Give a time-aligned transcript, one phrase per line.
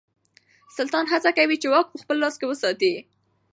[0.77, 2.93] سلطان هڅه کوي چې واک په خپل لاس کې وساتي.